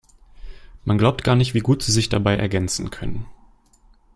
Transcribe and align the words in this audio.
Man 0.83 0.97
glaubt 0.97 1.23
gar 1.23 1.35
nicht, 1.35 1.53
wie 1.53 1.59
gut 1.59 1.83
sie 1.83 1.91
sich 1.91 2.09
dabei 2.09 2.35
ergänzen 2.35 2.89
können. 2.89 3.27